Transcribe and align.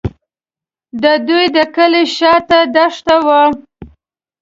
د 1.03 1.03
دوی 1.27 1.45
د 1.55 1.57
کلي 1.75 2.03
شاته 2.17 2.59
دښته 2.75 3.15
وه. 3.25 3.41